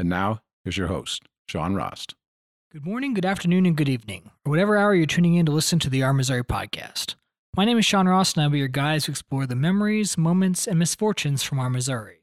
[0.00, 2.14] And now, here's your host, Sean Rost.
[2.72, 5.78] Good morning, good afternoon, and good evening, or whatever hour you're tuning in to listen
[5.78, 7.16] to the Our Missouri podcast.
[7.54, 10.66] My name is Sean Rost, and I'll be your guide to explore the memories, moments,
[10.66, 12.22] and misfortunes from our Missouri.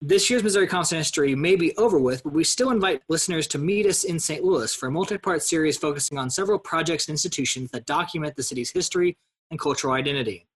[0.00, 3.46] This year's Missouri Conference on History may be over with, but we still invite listeners
[3.46, 4.42] to meet us in St.
[4.42, 8.42] Louis for a multi part series focusing on several projects and institutions that document the
[8.42, 9.16] city's history
[9.52, 10.48] and cultural identity.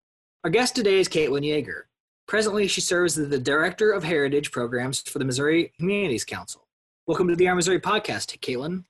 [0.42, 1.82] Our guest today is Caitlin Yeager.
[2.27, 6.67] Presently, she serves as the Director of Heritage Programs for the Missouri Humanities Council.
[7.06, 8.84] Welcome to the Our Missouri podcast, Caitlin.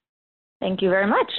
[0.61, 1.31] Thank you very much.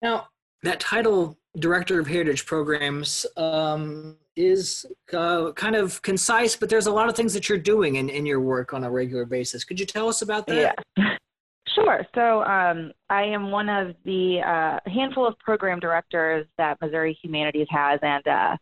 [0.00, 0.28] Now,
[0.62, 6.92] that title, Director of Heritage Programs, um, is uh, kind of concise, but there's a
[6.92, 9.64] lot of things that you're doing in, in your work on a regular basis.
[9.64, 10.78] Could you tell us about that?
[10.96, 11.16] Yeah.
[11.74, 12.04] Sure.
[12.14, 17.68] So um, I am one of the uh, handful of program directors that Missouri Humanities
[17.70, 18.56] has, and uh,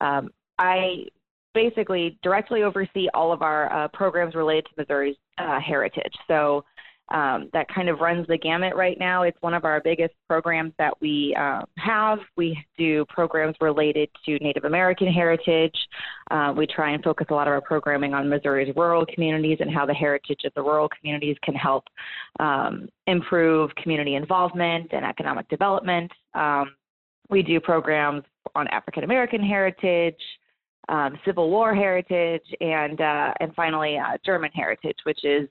[0.00, 1.06] um, I
[1.54, 6.12] basically directly oversee all of our uh, programs related to Missouri's uh, heritage.
[6.28, 6.64] So
[7.12, 9.22] um, that kind of runs the gamut right now.
[9.22, 12.20] It's one of our biggest programs that we uh, have.
[12.36, 15.76] We do programs related to Native American heritage.
[16.30, 19.70] Uh, we try and focus a lot of our programming on Missouri's rural communities and
[19.70, 21.84] how the heritage of the rural communities can help
[22.40, 26.10] um, improve community involvement and economic development.
[26.34, 26.74] Um,
[27.28, 28.22] we do programs
[28.54, 30.20] on African American heritage,
[30.88, 35.48] um, Civil War heritage, and uh, and finally uh, German heritage, which is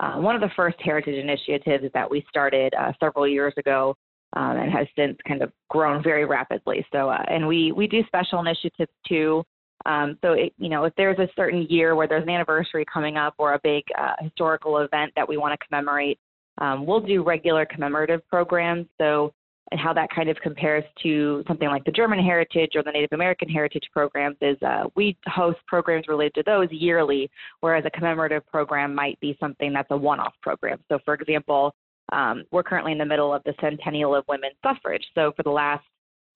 [0.00, 3.96] uh, one of the first heritage initiatives that we started uh, several years ago,
[4.34, 6.84] um, and has since kind of grown very rapidly.
[6.92, 9.44] So, uh, and we we do special initiatives too.
[9.86, 13.16] Um, so, it, you know, if there's a certain year where there's an anniversary coming
[13.16, 16.18] up or a big uh, historical event that we want to commemorate,
[16.58, 18.86] um, we'll do regular commemorative programs.
[18.98, 19.34] So
[19.74, 23.08] and how that kind of compares to something like the German heritage or the Native
[23.10, 28.46] American heritage programs is uh, we host programs related to those yearly, whereas a commemorative
[28.46, 30.78] program might be something that's a one off program.
[30.88, 31.74] So, for example,
[32.12, 35.02] um, we're currently in the middle of the centennial of women's suffrage.
[35.16, 35.84] So, for the last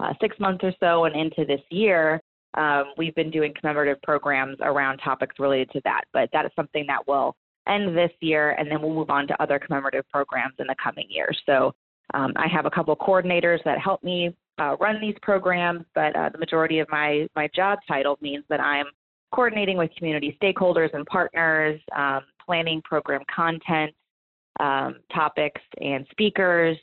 [0.00, 2.20] uh, six months or so and into this year,
[2.54, 6.02] um, we've been doing commemorative programs around topics related to that.
[6.12, 7.36] But that is something that will
[7.68, 11.06] end this year, and then we'll move on to other commemorative programs in the coming
[11.08, 11.40] years.
[11.46, 11.72] So
[12.14, 16.14] um, I have a couple of coordinators that help me uh, run these programs, but
[16.16, 18.86] uh, the majority of my, my job title means that I'm
[19.32, 23.92] coordinating with community stakeholders and partners, um, planning program content,
[24.58, 26.76] um, topics, and speakers.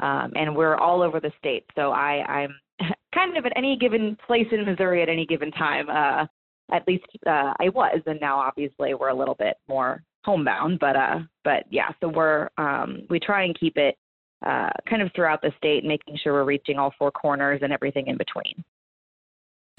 [0.00, 1.64] Um, and we're all over the state.
[1.74, 2.54] So I, I'm
[3.14, 5.88] kind of at any given place in Missouri at any given time.
[5.90, 6.26] Uh,
[6.70, 10.78] at least uh, I was, and now obviously we're a little bit more homebound.
[10.78, 13.96] But uh, but yeah, so we're um, we try and keep it
[14.46, 18.06] uh, kind of throughout the state, making sure we're reaching all four corners and everything
[18.06, 18.64] in between.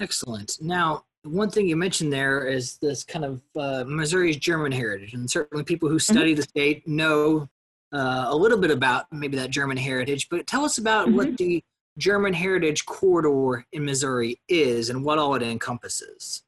[0.00, 0.58] Excellent.
[0.60, 5.30] Now, one thing you mentioned there is this kind of uh, Missouri's German heritage, and
[5.30, 6.12] certainly people who mm-hmm.
[6.12, 6.40] study mm-hmm.
[6.40, 7.48] the state know
[7.92, 10.28] uh, a little bit about maybe that German heritage.
[10.30, 11.16] But tell us about mm-hmm.
[11.16, 11.62] what the
[11.98, 16.42] German Heritage Corridor in Missouri is and what all it encompasses.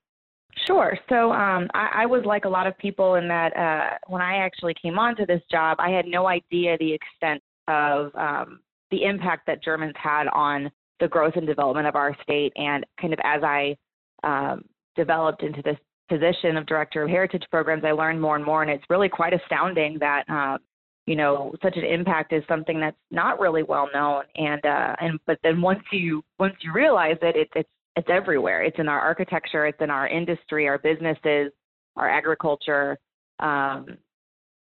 [0.67, 0.97] Sure.
[1.09, 4.37] So um, I, I, was like a lot of people in that uh, when I
[4.37, 8.61] actually came onto this job, I had no idea the extent of um,
[8.91, 12.53] the impact that Germans had on the growth and development of our state.
[12.57, 13.77] And kind of as I
[14.23, 14.65] um,
[14.97, 15.79] developed into this
[16.09, 19.33] position of director of heritage programs, I learned more and more, and it's really quite
[19.33, 20.59] astounding that uh,
[21.07, 24.25] you know such an impact is something that's not really well known.
[24.37, 28.63] And uh, and but then once you once you realize it, it it's it's everywhere.
[28.63, 31.53] It's in our architecture, it's in our industry, our businesses,
[31.97, 32.99] our agriculture,
[33.41, 33.87] um,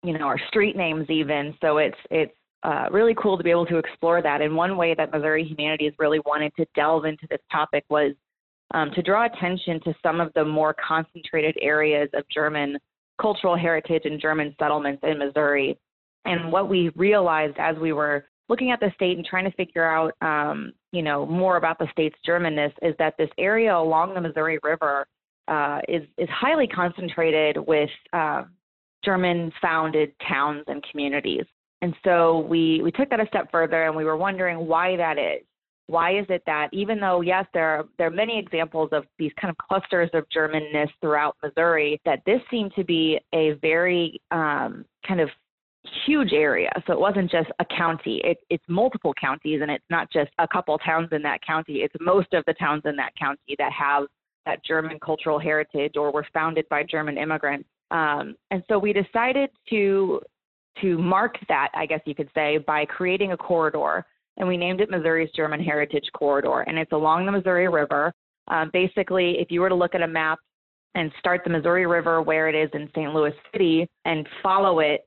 [0.03, 1.53] you know, our street names even.
[1.61, 4.41] So it's it's uh, really cool to be able to explore that.
[4.41, 8.13] And one way that Missouri Humanities really wanted to delve into this topic was
[8.73, 12.77] um, to draw attention to some of the more concentrated areas of German
[13.19, 15.77] cultural heritage and German settlements in Missouri.
[16.25, 19.85] And what we realized as we were looking at the state and trying to figure
[19.85, 24.21] out, um, you know, more about the state's Germanness is that this area along the
[24.21, 25.05] Missouri River
[25.47, 28.43] uh, is is highly concentrated with uh,
[29.03, 31.45] German-founded towns and communities.
[31.81, 35.17] And so we, we took that a step further and we were wondering why that
[35.17, 35.43] is.
[35.87, 39.31] why is it that even though yes there are there are many examples of these
[39.39, 44.85] kind of clusters of germanness throughout missouri that this seemed to be a very um,
[45.07, 45.29] kind of
[46.05, 46.69] huge area.
[46.85, 48.21] So it wasn't just a county.
[48.23, 51.77] It, it's multiple counties and it's not just a couple towns in that county.
[51.77, 54.03] It's most of the towns in that county that have
[54.45, 57.67] that german cultural heritage or were founded by german immigrants.
[57.89, 60.21] Um, and so we decided to
[60.79, 64.05] to mark that i guess you could say by creating a corridor
[64.37, 66.61] and we named it Missouri's German Heritage Corridor.
[66.61, 68.13] And it's along the Missouri River.
[68.47, 70.39] Um, basically, if you were to look at a map
[70.95, 73.13] and start the Missouri River where it is in St.
[73.13, 75.01] Louis City and follow it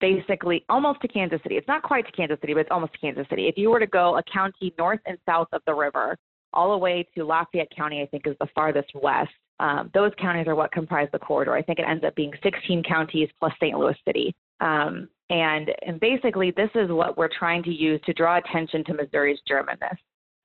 [0.00, 1.56] basically almost to Kansas City.
[1.56, 3.46] It's not quite to Kansas City, but it's almost to Kansas City.
[3.46, 6.16] If you were to go a county north and south of the river,
[6.52, 9.30] all the way to Lafayette County, I think is the farthest west.
[9.60, 11.54] Um, those counties are what comprise the corridor.
[11.54, 13.78] I think it ends up being 16 counties plus St.
[13.78, 14.34] Louis City.
[14.60, 18.94] Um, and, and basically, this is what we're trying to use to draw attention to
[18.94, 19.96] Missouri's Germanness.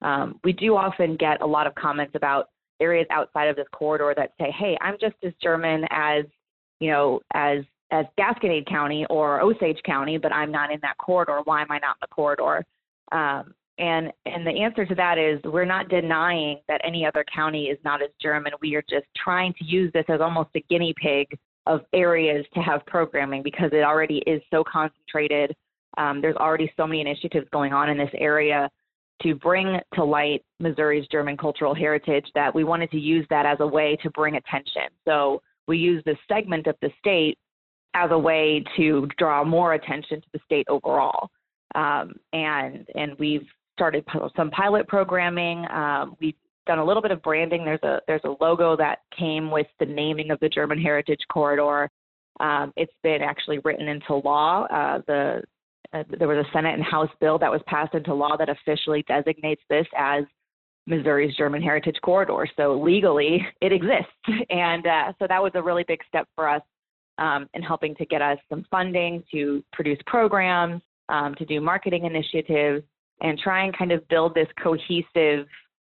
[0.02, 4.14] Um, we do often get a lot of comments about areas outside of this corridor
[4.16, 6.26] that say, "Hey, I'm just as German as
[6.80, 11.42] you know as as Gasconade County or Osage County, but I'm not in that corridor.
[11.44, 12.66] Why am I not in the corridor?"
[13.12, 17.66] Um, and and the answer to that is we're not denying that any other county
[17.66, 18.54] is not as German.
[18.62, 21.28] We are just trying to use this as almost a guinea pig
[21.70, 25.56] of areas to have programming because it already is so concentrated.
[25.98, 28.70] Um, there's already so many initiatives going on in this area
[29.22, 33.58] to bring to light Missouri's German cultural heritage that we wanted to use that as
[33.60, 34.84] a way to bring attention.
[35.06, 37.38] So we use this segment of the state
[37.94, 41.30] as a way to draw more attention to the state overall.
[41.76, 44.04] Um, and and we've started
[44.36, 45.66] some pilot programming.
[45.70, 47.66] Um, we've done a little bit of branding.
[47.66, 51.90] There's a there's a logo that came with the naming of the German Heritage Corridor.
[52.40, 54.66] Um, it's been actually written into law.
[54.66, 55.42] Uh, the
[55.94, 59.04] uh, there was a Senate and House bill that was passed into law that officially
[59.08, 60.24] designates this as
[60.86, 62.48] Missouri's German Heritage Corridor.
[62.56, 64.12] So legally, it exists,
[64.50, 66.62] and uh, so that was a really big step for us
[67.18, 72.06] um, in helping to get us some funding to produce programs, um, to do marketing
[72.06, 72.84] initiatives,
[73.22, 75.48] and try and kind of build this cohesive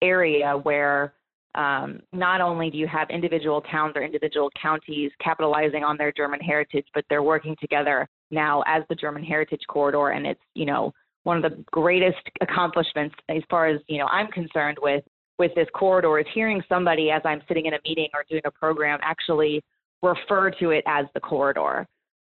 [0.02, 1.14] area where
[1.54, 6.40] um, not only do you have individual towns or individual counties capitalizing on their German
[6.40, 10.92] heritage, but they're working together now as the German Heritage Corridor, and it's you know
[11.24, 15.04] one of the greatest accomplishments as far as you know I'm concerned with
[15.38, 18.50] with this corridor is hearing somebody as I'm sitting in a meeting or doing a
[18.50, 19.62] program actually
[20.02, 21.86] refer to it as the corridor.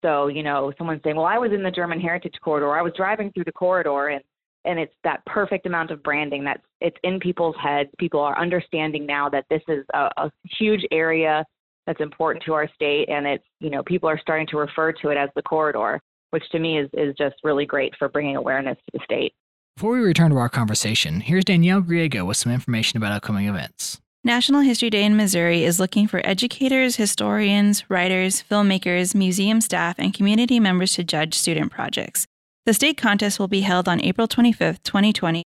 [0.04, 2.94] So you know someone saying, well, I was in the German Heritage Corridor, I was
[2.96, 4.24] driving through the corridor, and
[4.68, 7.90] and it's that perfect amount of branding that's it's in people's heads.
[7.98, 11.46] People are understanding now that this is a, a huge area
[11.88, 15.10] that's important to our state, and it's you know people are starting to refer to
[15.10, 16.00] it as the corridor,
[16.32, 19.34] which to me is is just really great for bringing awareness to the state.
[19.76, 24.02] Before we return to our conversation, here's Danielle Griego with some information about upcoming events.
[24.24, 30.14] National History Day in Missouri is looking for educators, historians, writers, filmmakers, museum staff, and
[30.14, 32.28] community members to judge student projects.
[32.68, 35.42] The state contest will be held on April 25, 2020.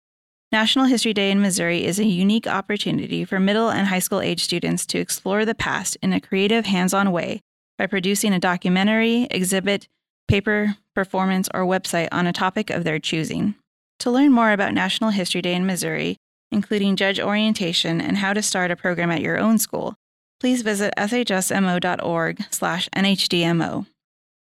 [0.52, 4.44] National History Day in Missouri is a unique opportunity for middle and high school age
[4.44, 7.42] students to explore the past in a creative, hands on way
[7.78, 9.88] by producing a documentary, exhibit,
[10.28, 13.54] paper, performance, or website on a topic of their choosing.
[14.00, 16.18] To learn more about National History Day in Missouri,
[16.52, 19.94] including judge orientation and how to start a program at your own school,
[20.40, 23.86] please visit shsmo.org/nhdmo.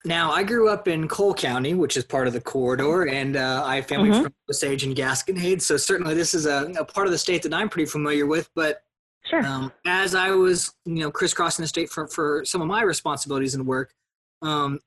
[0.04, 3.62] Now, I grew up in Cole County, which is part of the corridor, and uh,
[3.64, 4.22] I have family mm-hmm.
[4.22, 5.60] from Osage and Gasconade.
[5.60, 8.48] So certainly, this is a, a, part of the state that I'm pretty familiar with.
[8.54, 8.82] But
[9.24, 9.44] sure.
[9.44, 13.54] um, as I was, you know, crisscrossing the state for for some of my responsibilities
[13.56, 13.92] and work,
[14.40, 14.78] um,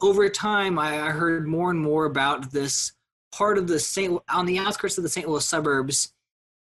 [0.00, 2.92] over time, I, I, heard more and more about this
[3.32, 4.20] part of the St.
[4.28, 5.28] on the outskirts of the St.
[5.28, 6.12] Louis suburbs.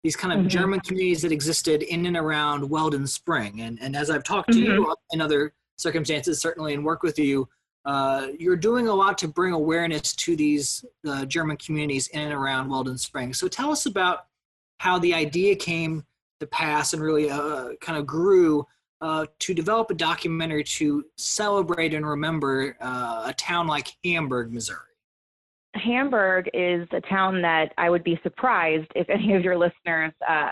[0.03, 0.47] These kind of mm-hmm.
[0.47, 4.57] German communities that existed in and around Weldon Spring, and and as I've talked to
[4.57, 4.81] mm-hmm.
[4.81, 7.47] you in other circumstances, certainly, and work with you,
[7.85, 12.33] uh, you're doing a lot to bring awareness to these uh, German communities in and
[12.33, 13.39] around Weldon Springs.
[13.39, 14.25] So tell us about
[14.77, 16.05] how the idea came
[16.39, 18.65] to pass and really uh, kind of grew
[18.99, 24.79] uh, to develop a documentary to celebrate and remember uh, a town like Hamburg, Missouri.
[25.73, 30.51] Hamburg is a town that I would be surprised if any of your listeners uh,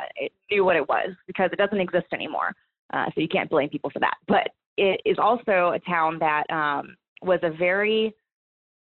[0.49, 2.55] knew what it was because it doesn't exist anymore.
[2.93, 4.15] so you can't blame people for that.
[4.27, 8.15] But it is also a town that um, was a very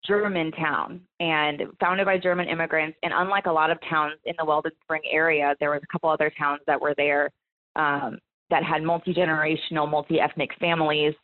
[0.07, 2.97] German town and founded by German immigrants.
[3.03, 6.11] And unlike a lot of towns in the Weldon Spring area, there was a couple
[6.11, 7.31] other towns that were there
[7.77, 8.19] um,
[8.51, 11.15] that had multi generational, multi ethnic families.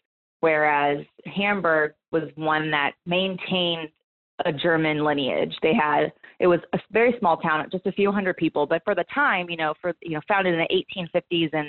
[0.41, 3.89] Whereas Hamburg was one that maintained
[4.45, 5.55] a German lineage.
[5.63, 8.95] They had it was a very small town, just a few hundred people, but for
[8.95, 11.69] the time, you know, for you know, founded in the 1850s and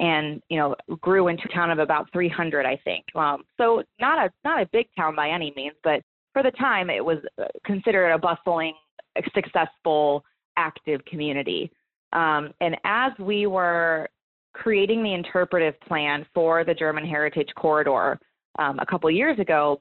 [0.00, 3.04] and you know grew into a town of about 300, I think.
[3.14, 6.90] Um, so not a not a big town by any means, but for the time,
[6.90, 8.74] it was uh, considered a bustling,
[9.34, 10.24] successful,
[10.56, 11.70] active community.
[12.12, 14.08] Um, and as we were
[14.54, 18.18] creating the interpretive plan for the German Heritage Corridor
[18.58, 19.80] um, a couple years ago,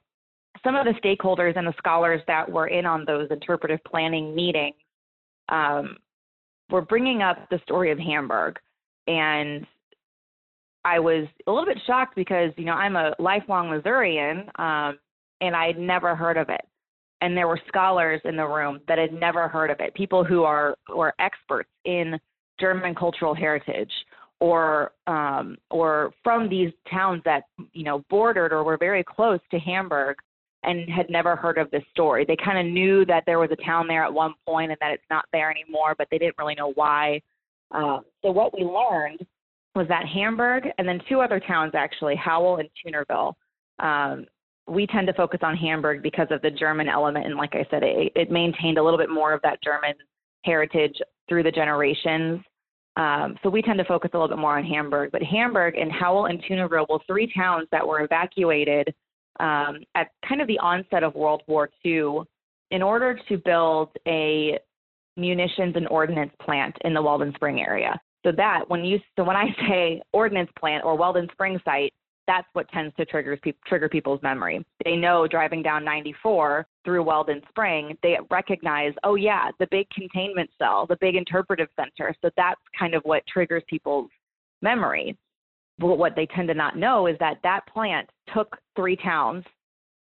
[0.63, 4.75] some of the stakeholders and the scholars that were in on those interpretive planning meetings
[5.49, 5.97] um,
[6.69, 8.57] were bringing up the story of Hamburg.
[9.07, 9.65] And
[10.83, 15.00] I was a little bit shocked because, you know, I'm a lifelong Missourian um,
[15.39, 16.61] and I had never heard of it.
[17.21, 20.43] And there were scholars in the room that had never heard of it, people who
[20.43, 22.19] are were experts in
[22.59, 23.91] German cultural heritage
[24.39, 29.59] or um, or from these towns that you know bordered or were very close to
[29.59, 30.15] Hamburg
[30.63, 32.25] and had never heard of this story.
[32.25, 34.91] They kind of knew that there was a town there at one point and that
[34.91, 37.21] it's not there anymore, but they didn't really know why.
[37.71, 39.25] Um, so what we learned
[39.75, 43.33] was that Hamburg and then two other towns actually, Howell and Toonerville.
[43.79, 44.25] Um,
[44.67, 47.83] we tend to focus on Hamburg because of the German element, and like I said,
[47.83, 49.93] it, it maintained a little bit more of that German
[50.43, 50.95] heritage
[51.27, 52.41] through the generations.
[52.97, 55.11] Um, so we tend to focus a little bit more on Hamburg.
[55.11, 58.93] But Hamburg and Howell and Toonerville were three towns that were evacuated
[59.39, 62.19] um, at kind of the onset of World War II
[62.71, 64.59] in order to build a
[65.17, 67.99] munitions and ordnance plant in the Weldon Spring area.
[68.23, 71.93] So that when you so when I say ordnance plant or Weldon Spring site,
[72.27, 73.37] that's what tends to trigger,
[73.67, 74.65] trigger people's memory.
[74.85, 80.49] They know driving down 94 through Weldon Spring, they recognize, oh yeah, the big containment
[80.57, 82.15] cell, the big interpretive center.
[82.21, 84.09] So that's kind of what triggers people's
[84.61, 85.17] memory.
[85.79, 89.43] But what they tend to not know is that that plant took three towns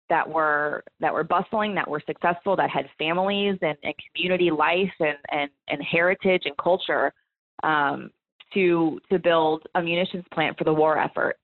[0.08, 4.92] that were that were bustling, that were successful, that had families and, and community life
[5.00, 7.12] and, and, and heritage and culture
[7.62, 8.10] um,
[8.54, 11.36] to to build a munitions plant for the war effort.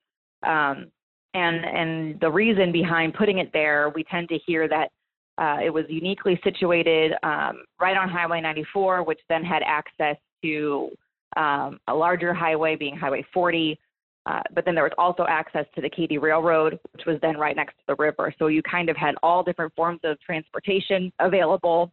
[0.42, 0.90] Um,
[1.34, 4.90] and and the reason behind putting it there, we tend to hear that
[5.38, 10.90] uh, it was uniquely situated um, right on Highway 94, which then had access to
[11.36, 13.78] um, a larger highway, being Highway 40.
[14.26, 17.56] Uh, but then there was also access to the Katy Railroad, which was then right
[17.56, 18.32] next to the river.
[18.38, 21.92] So you kind of had all different forms of transportation available.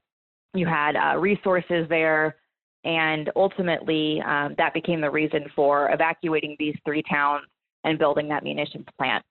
[0.54, 2.38] You had uh, resources there,
[2.84, 7.46] and ultimately um, that became the reason for evacuating these three towns
[7.84, 9.24] and building that munitions plant.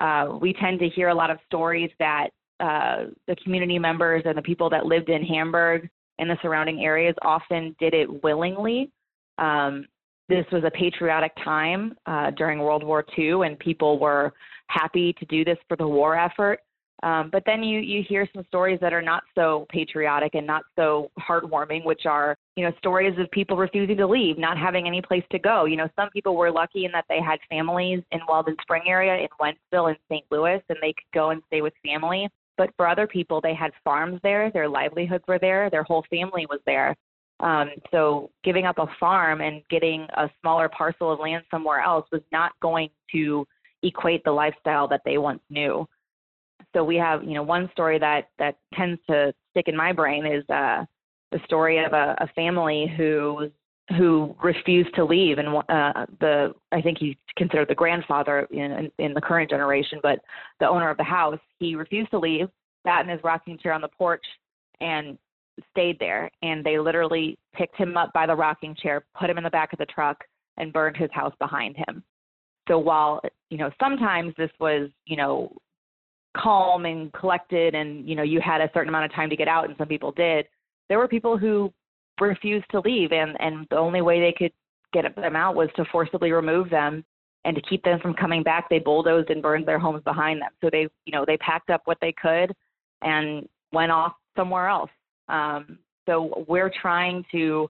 [0.00, 2.28] Uh, we tend to hear a lot of stories that
[2.60, 7.14] uh, the community members and the people that lived in Hamburg and the surrounding areas
[7.22, 8.90] often did it willingly.
[9.38, 9.86] Um,
[10.28, 14.32] this was a patriotic time uh, during World War II, and people were
[14.68, 16.60] happy to do this for the war effort.
[17.02, 20.62] Um, but then you you hear some stories that are not so patriotic and not
[20.76, 25.02] so heartwarming, which are you know stories of people refusing to leave, not having any
[25.02, 25.64] place to go.
[25.64, 29.16] You know, some people were lucky in that they had families in Weldon Spring area,
[29.16, 30.24] in Wentzville, in St.
[30.30, 32.28] Louis, and they could go and stay with family.
[32.56, 36.46] But for other people, they had farms there, their livelihoods were there, their whole family
[36.48, 36.94] was there.
[37.40, 42.06] Um, so giving up a farm and getting a smaller parcel of land somewhere else
[42.12, 43.44] was not going to
[43.82, 45.88] equate the lifestyle that they once knew
[46.74, 50.26] so we have you know one story that that tends to stick in my brain
[50.26, 50.84] is uh,
[51.30, 53.50] the story of a, a family who
[53.98, 58.92] who refused to leave and uh, the I think he's considered the grandfather in, in,
[58.98, 60.20] in the current generation, but
[60.60, 62.48] the owner of the house he refused to leave,
[62.86, 64.24] sat in his rocking chair on the porch,
[64.80, 65.18] and
[65.70, 66.30] stayed there.
[66.42, 69.72] And they literally picked him up by the rocking chair, put him in the back
[69.72, 70.24] of the truck,
[70.56, 72.02] and burned his house behind him.
[72.68, 75.52] So while you know sometimes this was you know
[76.36, 79.48] calm and collected and you know you had a certain amount of time to get
[79.48, 80.46] out and some people did
[80.88, 81.72] there were people who
[82.20, 84.52] refused to leave and and the only way they could
[84.92, 87.04] get them out was to forcibly remove them
[87.44, 88.68] and to keep them from coming back.
[88.68, 90.50] They bulldozed and burned their homes behind them.
[90.62, 92.52] So they you know they packed up what they could
[93.02, 94.90] and went off somewhere else.
[95.28, 97.68] Um, so we're trying to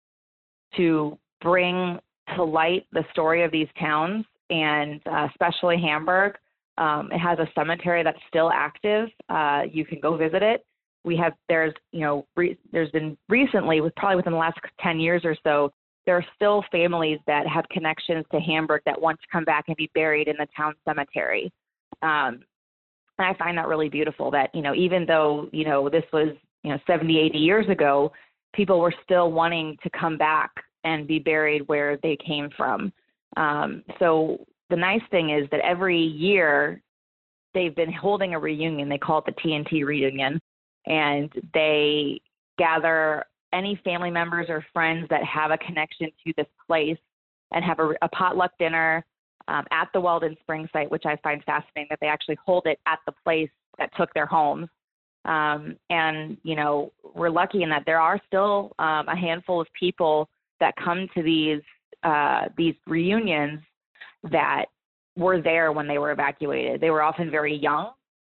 [0.76, 1.98] to bring
[2.36, 6.36] to light the story of these towns and uh, especially hamburg
[6.78, 9.08] um, it has a cemetery that's still active.
[9.28, 10.64] Uh, you can go visit it.
[11.04, 15.00] We have there's you know re, there's been recently with probably within the last 10
[15.00, 15.72] years or so
[16.06, 19.76] there are still families that have connections to Hamburg that want to come back and
[19.76, 21.52] be buried in the town cemetery.
[22.02, 22.40] Um,
[23.18, 26.28] and I find that really beautiful that you know even though you know this was
[26.62, 28.12] you know 70 80 years ago
[28.54, 30.50] people were still wanting to come back
[30.84, 32.92] and be buried where they came from
[33.36, 36.80] um, so the nice thing is that every year
[37.54, 38.88] they've been holding a reunion.
[38.88, 40.40] They call it the TNT reunion.
[40.86, 42.20] and they
[42.58, 46.98] gather any family members or friends that have a connection to this place
[47.52, 49.04] and have a, a potluck dinner
[49.48, 52.78] um, at the Weldon Spring site, which I find fascinating that they actually hold it
[52.86, 54.68] at the place that took their homes.
[55.24, 59.68] Um, and you know, we're lucky in that there are still um, a handful of
[59.78, 60.28] people
[60.60, 61.62] that come to these
[62.02, 63.60] uh, these reunions
[64.30, 64.66] that
[65.16, 66.80] were there when they were evacuated.
[66.80, 67.92] They were often very young,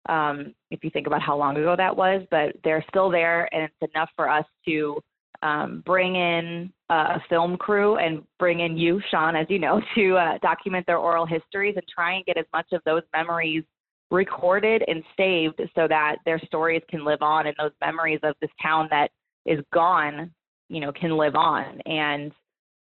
[0.09, 3.65] um, if you think about how long ago that was, but they're still there, and
[3.65, 5.01] it's enough for us to
[5.43, 10.17] um, bring in a film crew and bring in you, Sean, as you know, to
[10.17, 13.65] uh, document their oral histories and try and get as much of those memories
[14.11, 18.51] recorded and saved so that their stories can live on and those memories of this
[18.61, 19.11] town that
[19.45, 20.31] is gone,
[20.71, 21.79] you know, can live on.
[21.83, 22.33] And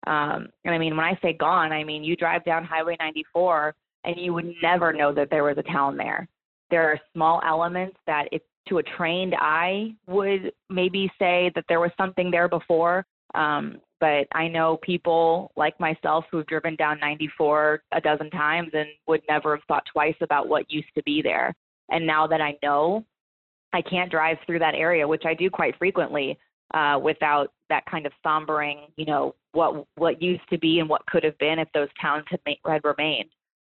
[0.08, 3.76] um, and I mean, when I say gone, I mean you drive down Highway 94
[4.06, 6.28] and you would never know that there was a town there.
[6.70, 11.80] There are small elements that, if to a trained eye, would maybe say that there
[11.80, 13.06] was something there before.
[13.34, 18.88] Um, but I know people like myself who've driven down 94 a dozen times and
[19.08, 21.54] would never have thought twice about what used to be there.
[21.90, 23.06] And now that I know,
[23.74, 26.38] I can't drive through that area, which I do quite frequently,
[26.74, 31.06] uh, without that kind of sombering, you know, what what used to be and what
[31.08, 33.30] could have been if those towns had, made, had remained.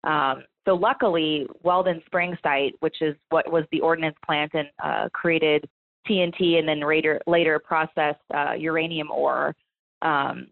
[0.03, 5.09] Um, so luckily, Weldon Spring site, which is what was the ordnance plant and uh,
[5.13, 5.67] created
[6.07, 9.55] TNT and then later later processed uh, uranium ore,
[10.01, 10.47] um,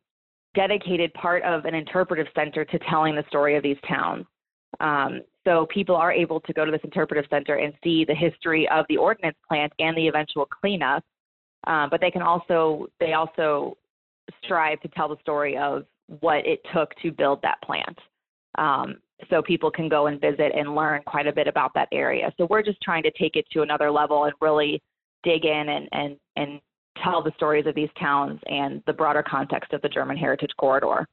[0.56, 4.26] dedicated part of an interpretive center to telling the story of these towns.
[4.80, 8.68] Um, so people are able to go to this interpretive center and see the history
[8.70, 11.04] of the ordnance plant and the eventual cleanup.
[11.68, 13.78] Uh, but they can also they also
[14.44, 15.86] strive to tell the story of
[16.20, 17.98] what it took to build that plant.
[18.58, 18.98] Um,
[19.30, 22.32] so people can go and visit and learn quite a bit about that area.
[22.38, 24.82] So we're just trying to take it to another level and really
[25.24, 26.60] dig in and and and
[27.04, 31.08] tell the stories of these towns and the broader context of the German Heritage Corridor.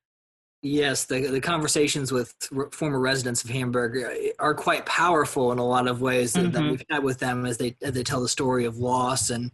[0.65, 2.33] Yes, the, the conversations with
[2.71, 6.51] former residents of Hamburg uh, are quite powerful in a lot of ways that, mm-hmm.
[6.53, 9.51] that we've had with them as they as they tell the story of loss and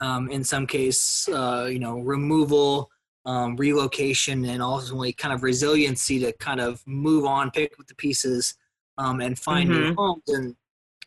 [0.00, 2.90] um, in some case, uh, you know, removal
[3.24, 7.94] um, relocation and ultimately kind of resiliency to kind of move on, pick up the
[7.94, 8.54] pieces,
[8.98, 9.80] um, and find mm-hmm.
[9.80, 10.22] new homes.
[10.28, 10.56] And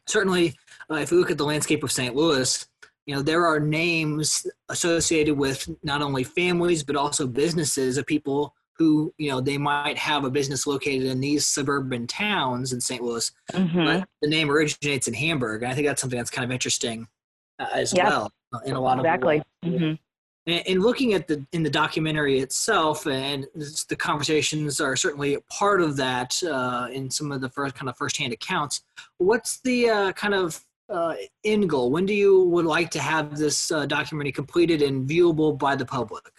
[0.08, 0.56] certainly,
[0.92, 2.16] uh, if we look at the landscape of St.
[2.16, 2.68] Louis,
[3.06, 8.54] you know there are names associated with not only families but also businesses of people
[8.78, 13.02] who you know they might have a business located in these suburban towns in St.
[13.02, 13.84] Louis, mm-hmm.
[13.84, 15.64] but the name originates in Hamburg.
[15.64, 17.08] And I think that's something that's kind of interesting
[17.58, 18.06] uh, as yep.
[18.06, 18.32] well
[18.66, 19.38] in a lot exactly.
[19.38, 19.88] of exactly.
[19.88, 19.94] Mm-hmm
[20.50, 25.96] and, looking at the in the documentary itself and the conversations are certainly part of
[25.98, 28.84] that uh, in some of the first kind of firsthand accounts
[29.18, 33.38] what's the uh, kind of uh, end goal when do you would like to have
[33.38, 36.32] this uh, documentary completed and viewable by the public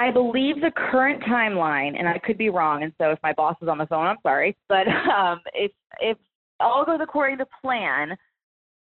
[0.00, 3.56] I believe the current timeline, and I could be wrong, and so if my boss
[3.60, 4.56] is on the phone, I'm sorry.
[4.68, 6.16] But um, if if
[6.60, 8.16] all goes according to plan,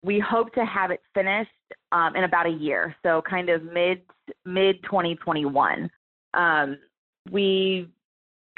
[0.03, 1.51] we hope to have it finished
[1.93, 4.03] um, in about a year, so kind of mid
[4.45, 5.91] mid 2021.
[6.35, 6.79] Um,
[7.31, 7.89] we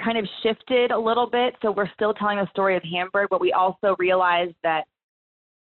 [0.02, 3.40] kind of shifted a little bit, so we're still telling the story of Hamburg, but
[3.40, 4.84] we also realized that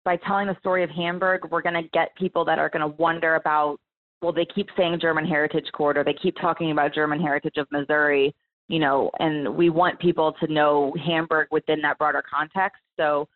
[0.05, 2.97] by telling the story of Hamburg, we're going to get people that are going to
[2.97, 3.79] wonder about.
[4.23, 6.03] Well, they keep saying German Heritage Corridor.
[6.03, 8.35] They keep talking about German heritage of Missouri,
[8.69, 12.81] you know, and we want people to know Hamburg within that broader context.
[12.97, 13.29] So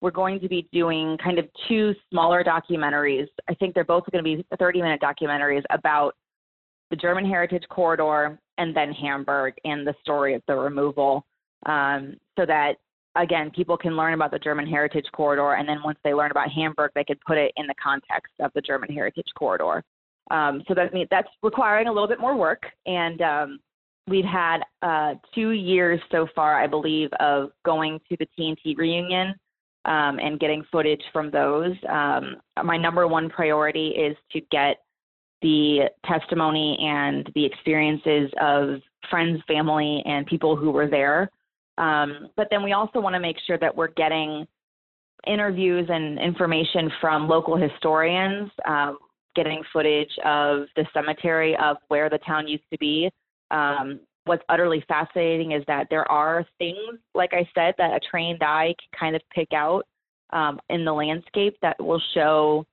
[0.00, 3.26] we're going to be doing kind of two smaller documentaries.
[3.48, 6.14] I think they're both going to be 30 minute documentaries about
[6.90, 11.24] the German Heritage Corridor and then Hamburg and the story of the removal.
[11.66, 12.74] Um, so that,
[13.14, 15.54] again, people can learn about the German Heritage Corridor.
[15.54, 18.50] And then once they learn about Hamburg, they can put it in the context of
[18.54, 19.84] the German Heritage Corridor.
[20.30, 22.62] Um, so that, that's requiring a little bit more work.
[22.86, 23.58] And um,
[24.08, 29.34] we've had uh, two years so far, I believe, of going to the TNT reunion
[29.84, 31.74] um, and getting footage from those.
[31.88, 34.76] Um, my number one priority is to get
[35.42, 41.30] the testimony and the experiences of friends, family, and people who were there.
[41.78, 44.46] Um, but then we also want to make sure that we're getting
[45.26, 48.98] interviews and information from local historians, um,
[49.34, 53.10] getting footage of the cemetery of where the town used to be,
[53.50, 58.44] um, what's utterly fascinating is that there are things, like I said, that a trained
[58.44, 59.88] eye can kind of pick out
[60.32, 62.64] um, in the landscape that will show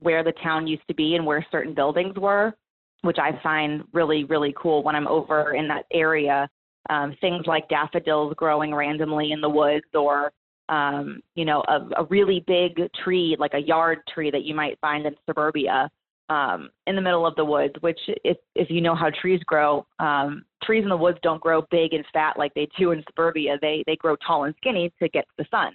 [0.00, 2.54] where the town used to be and where certain buildings were,
[3.00, 6.46] which I find really, really cool when I'm over in that area.
[6.90, 10.30] Um, things like daffodils growing randomly in the woods or
[10.68, 14.78] um, you know, a, a really big tree, like a yard tree that you might
[14.80, 15.90] find in suburbia,
[16.30, 17.74] um, in the middle of the woods.
[17.80, 21.62] Which, if if you know how trees grow, um, trees in the woods don't grow
[21.70, 23.58] big and fat like they do in suburbia.
[23.60, 25.72] They they grow tall and skinny to get the sun.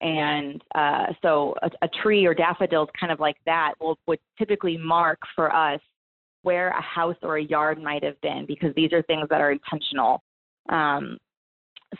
[0.00, 4.76] And uh, so a, a tree or daffodils, kind of like that, will would typically
[4.76, 5.80] mark for us
[6.42, 9.52] where a house or a yard might have been because these are things that are
[9.52, 10.22] intentional.
[10.68, 11.16] Um,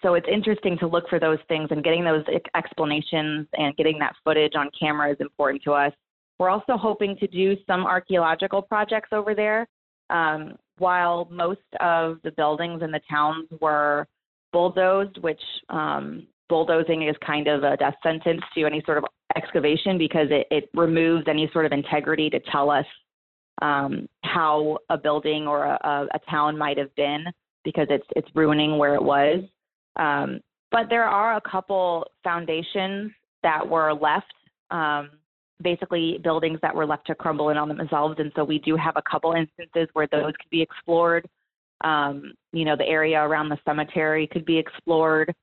[0.03, 4.15] so it's interesting to look for those things and getting those explanations and getting that
[4.25, 5.93] footage on camera is important to us.
[6.39, 9.67] We're also hoping to do some archaeological projects over there.
[10.11, 14.07] Um, while most of the buildings in the towns were
[14.53, 19.05] bulldozed, which um, bulldozing is kind of a death sentence to any sort of
[19.37, 22.87] excavation because it, it removes any sort of integrity to tell us
[23.63, 27.25] um, how a building or a, a, town might have been
[27.63, 29.45] because it's it's ruining where it was.
[29.97, 30.41] Um,
[30.73, 33.13] but there are a couple foundations
[33.45, 34.35] that were left,
[34.73, 35.11] um,
[35.63, 38.17] basically buildings that were left to crumble in on themselves.
[38.19, 41.27] And so we do have a couple instances where those could be explored.
[41.83, 45.35] Um, you know, the area around the cemetery could be explored.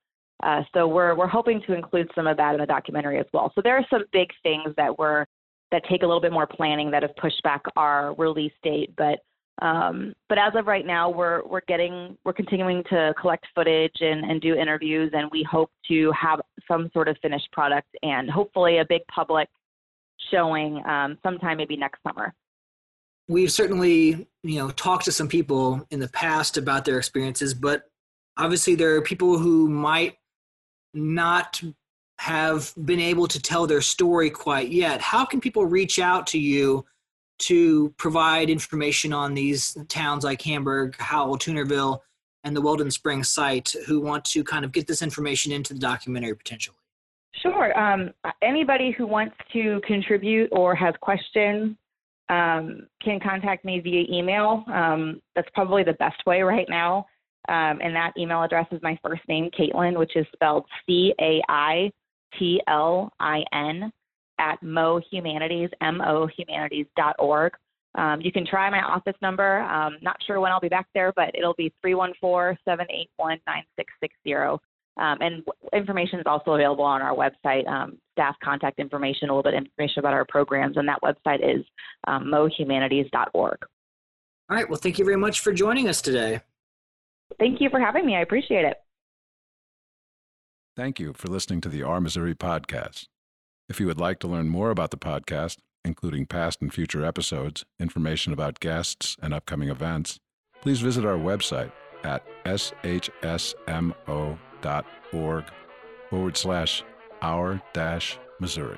[0.43, 3.51] Uh, so we're we're hoping to include some of that in the documentary as well.
[3.53, 5.25] So there are some big things that were
[5.71, 9.19] that take a little bit more planning that have pushed back our release date, but
[9.61, 14.29] um, but as of right now, we're we're getting we're continuing to collect footage and,
[14.29, 18.79] and do interviews, and we hope to have some sort of finished product and hopefully
[18.79, 19.47] a big public
[20.29, 22.33] showing um, sometime maybe next summer.
[23.27, 27.83] We've certainly you know talked to some people in the past about their experiences, but
[28.37, 30.15] obviously there are people who might
[30.93, 31.61] not
[32.19, 35.01] have been able to tell their story quite yet.
[35.01, 36.85] How can people reach out to you?
[37.41, 41.99] to provide information on these towns like Hamburg, Howell, Toonerville,
[42.43, 45.79] and the Weldon Springs site who want to kind of get this information into the
[45.79, 46.77] documentary potentially?
[47.35, 47.77] Sure.
[47.79, 51.75] Um, anybody who wants to contribute or has questions
[52.29, 54.63] um, can contact me via email.
[54.67, 57.05] Um, that's probably the best way right now.
[57.49, 61.41] Um, and that email address is my first name, Caitlin, which is spelled C A
[61.49, 61.91] I
[62.37, 63.91] T L I N
[64.39, 67.53] at mohumanities, mohumanities.org.
[67.95, 69.59] Um, you can try my office number.
[69.61, 74.65] Um, not sure when I'll be back there, but it'll be 314 781 9660.
[74.97, 79.43] Um, and information is also available on our website, um, staff contact information, a little
[79.43, 81.65] bit of information about our programs, and that website is
[82.07, 83.57] um, mohumanities.org.
[84.49, 84.69] All right.
[84.69, 86.41] Well, thank you very much for joining us today.
[87.39, 88.15] Thank you for having me.
[88.15, 88.77] I appreciate it.
[90.75, 93.07] Thank you for listening to the Our Missouri podcast.
[93.69, 97.63] If you would like to learn more about the podcast, including past and future episodes,
[97.79, 100.19] information about guests, and upcoming events,
[100.61, 101.71] please visit our website
[102.03, 104.37] at shsmo.org
[106.09, 106.83] forward slash
[107.21, 108.77] our dash Missouri.